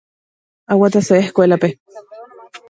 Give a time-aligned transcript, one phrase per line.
[0.71, 1.69] Aguatase escuelape.